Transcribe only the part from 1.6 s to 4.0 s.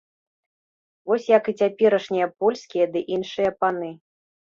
цяперашнія польскія ды іншыя паны.